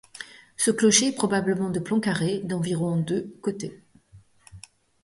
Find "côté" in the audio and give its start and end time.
3.43-3.83